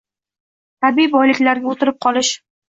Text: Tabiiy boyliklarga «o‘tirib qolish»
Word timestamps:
Tabiiy 0.85 1.09
boyliklarga 1.17 1.71
«o‘tirib 1.75 2.01
qolish» 2.07 2.35